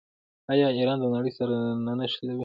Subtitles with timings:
[0.51, 1.53] آیا ایران د نړۍ سره
[1.85, 2.39] نه نښلوي؟